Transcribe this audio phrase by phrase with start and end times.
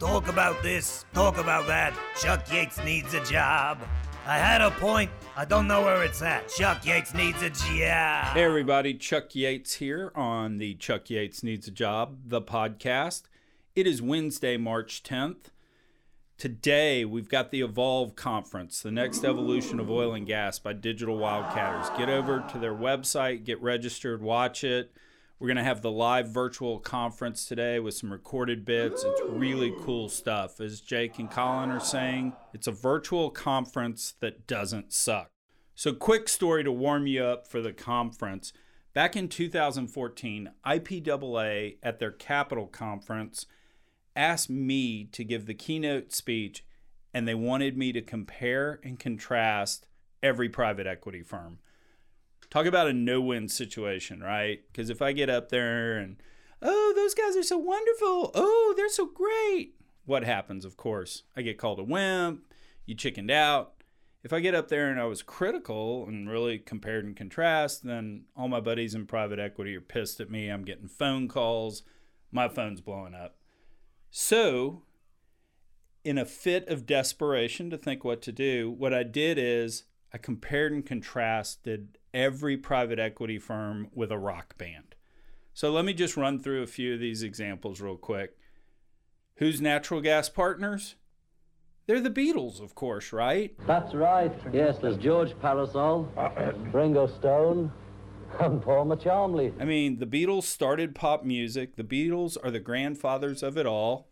[0.00, 1.94] talk about this, talk about that.
[2.18, 3.78] Chuck Yates needs a job.
[4.26, 5.10] I had a point.
[5.36, 6.48] I don't know where it's at.
[6.48, 8.34] Chuck Yates needs a job.
[8.34, 8.94] Hey, everybody.
[8.94, 13.24] Chuck Yates here on the Chuck Yates Needs a Job, the podcast.
[13.76, 15.50] It is Wednesday, March 10th.
[16.38, 21.18] Today, we've got the Evolve Conference, the next evolution of oil and gas by Digital
[21.18, 21.96] Wildcatters.
[21.98, 24.92] Get over to their website, get registered, watch it.
[25.40, 29.02] We're going to have the live virtual conference today with some recorded bits.
[29.04, 30.60] It's really cool stuff.
[30.60, 35.30] As Jake and Colin are saying, it's a virtual conference that doesn't suck.
[35.74, 38.52] So, quick story to warm you up for the conference.
[38.92, 43.46] Back in 2014, IPAA at their Capital Conference
[44.14, 46.66] asked me to give the keynote speech,
[47.14, 49.86] and they wanted me to compare and contrast
[50.22, 51.60] every private equity firm.
[52.50, 54.60] Talk about a no win situation, right?
[54.70, 56.16] Because if I get up there and,
[56.60, 58.32] oh, those guys are so wonderful.
[58.34, 59.74] Oh, they're so great.
[60.04, 61.22] What happens, of course?
[61.36, 62.42] I get called a wimp.
[62.86, 63.74] You chickened out.
[64.24, 68.24] If I get up there and I was critical and really compared and contrast, then
[68.36, 70.48] all my buddies in private equity are pissed at me.
[70.48, 71.84] I'm getting phone calls.
[72.32, 73.36] My phone's blowing up.
[74.10, 74.82] So,
[76.04, 80.18] in a fit of desperation to think what to do, what I did is I
[80.18, 84.94] compared and contrasted every private equity firm with a rock band.
[85.52, 88.36] So let me just run through a few of these examples real quick.
[89.36, 90.96] Who's natural gas partners?
[91.86, 93.54] They're the Beatles, of course, right?
[93.66, 94.32] That's right.
[94.52, 96.08] Yes, there's George Parasol,
[96.72, 97.72] Ringo Stone,
[98.38, 99.52] and Paul McCharmley.
[99.60, 101.76] I mean, the Beatles started pop music.
[101.76, 104.08] The Beatles are the grandfathers of it all.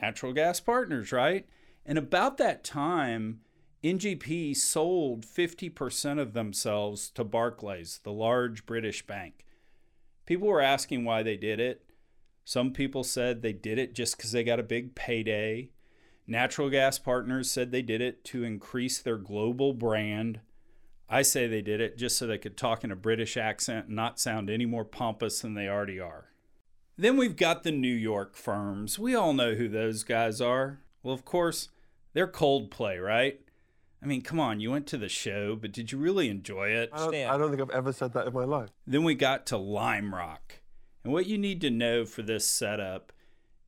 [0.00, 1.46] Natural gas partners, right?
[1.84, 3.40] And about that time,
[3.82, 9.46] NGP sold 50% of themselves to Barclays, the large British bank.
[10.26, 11.90] People were asking why they did it.
[12.44, 15.70] Some people said they did it just because they got a big payday.
[16.26, 20.40] Natural gas partners said they did it to increase their global brand.
[21.08, 23.96] I say they did it just so they could talk in a British accent and
[23.96, 26.26] not sound any more pompous than they already are.
[26.98, 28.98] Then we've got the New York firms.
[28.98, 30.80] We all know who those guys are.
[31.02, 31.70] Well, of course,
[32.12, 33.40] they're Coldplay, right?
[34.02, 36.90] I mean, come on, you went to the show, but did you really enjoy it?
[36.92, 38.70] I don't, I don't think I've ever said that in my life.
[38.86, 40.60] Then we got to Lime Rock.
[41.04, 43.12] And what you need to know for this setup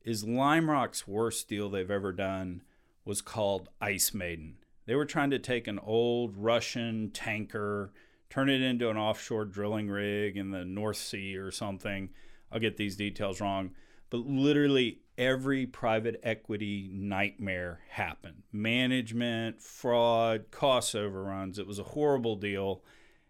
[0.03, 2.61] is Lime Rock's worst deal they've ever done
[3.05, 4.55] was called Ice Maiden.
[4.85, 7.93] They were trying to take an old Russian tanker,
[8.29, 12.09] turn it into an offshore drilling rig in the North Sea or something.
[12.51, 13.71] I'll get these details wrong.
[14.09, 21.59] But literally every private equity nightmare happened management, fraud, cost overruns.
[21.59, 22.83] It was a horrible deal.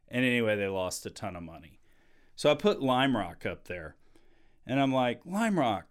[0.08, 1.80] And anyway, they lost a ton of money.
[2.36, 3.96] So I put Lime Rock up there.
[4.66, 5.88] And I'm like, Lime Rock,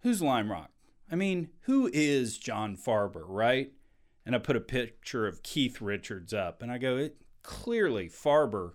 [0.00, 0.70] who's Lime Rock?
[1.10, 3.72] I mean, who is John Farber, right?
[4.24, 6.62] And I put a picture of Keith Richards up.
[6.62, 8.72] And I go, it, clearly, Farber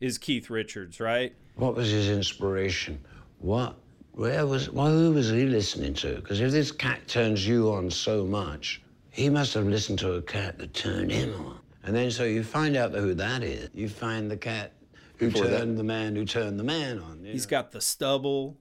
[0.00, 1.34] is Keith Richards, right?
[1.56, 3.04] What was his inspiration?
[3.38, 3.76] What
[4.14, 6.16] where was, well, who was he listening to?
[6.16, 8.80] Because if this cat turns you on so much,
[9.10, 11.58] he must have listened to a cat that turned him on.
[11.82, 13.68] And then so you find out who that is.
[13.74, 14.72] You find the cat
[15.18, 17.24] who Before turned that- the man who turned the man on.
[17.24, 17.50] you He's know.
[17.50, 18.58] got the stubble.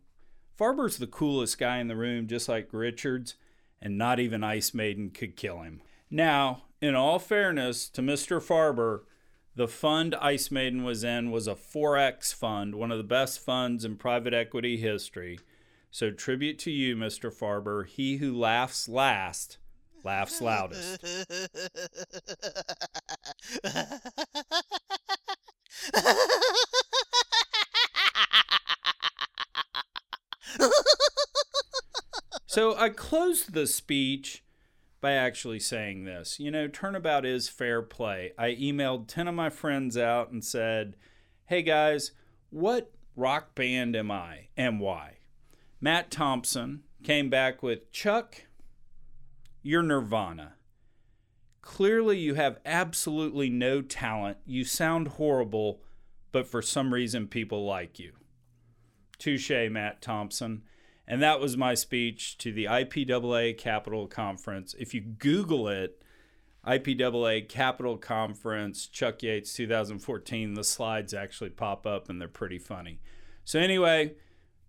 [0.60, 3.36] Farber's the coolest guy in the room, just like Richards,
[3.82, 5.82] and not even Ice Maiden could kill him.
[6.12, 8.40] Now, in all fairness to Mr.
[8.42, 9.02] Farber,
[9.56, 13.86] the fund Ice Maiden was in was a 4X fund, one of the best funds
[13.86, 15.40] in private equity history.
[15.92, 17.32] So, tribute to you, Mr.
[17.32, 17.86] Farber.
[17.86, 19.58] He who laughs last
[20.04, 21.04] laughs loudest.
[32.54, 34.44] So I closed the speech
[35.04, 36.40] by actually saying this.
[36.40, 38.32] You know, turnabout is fair play.
[38.40, 40.96] I emailed 10 of my friends out and said,
[41.48, 42.14] hey guys,
[42.52, 45.18] what rock band am I and why?
[45.82, 48.46] Matt Thompson came back with Chuck,
[49.62, 50.54] you're Nirvana.
[51.62, 54.38] Clearly, you have absolutely no talent.
[54.46, 55.82] You sound horrible,
[56.32, 58.14] but for some reason, people like you.
[59.20, 60.64] Touche, Matt Thompson.
[61.08, 64.74] And that was my speech to the IPAA Capital Conference.
[64.80, 66.02] If you Google it,
[66.66, 73.00] IPAA Capital Conference, Chuck Yates 2014, the slides actually pop up and they're pretty funny.
[73.44, 74.14] So, anyway,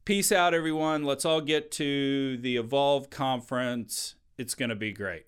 [0.05, 1.05] peace out, everyone.
[1.05, 4.17] Let's all get to the Evolve Conference.
[4.37, 5.27] It's going to be great.